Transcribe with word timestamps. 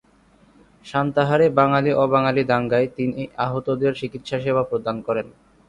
সান্তাহারে 0.85 1.47
বাঙালি-অবাঙালি 1.51 2.43
দাঙ্গায় 2.43 2.87
তিনি 2.97 3.21
আহতদের 3.37 3.91
চিকিৎসাসেবা 3.95 4.63
প্রদান 4.63 4.95
করেন। 5.01 5.27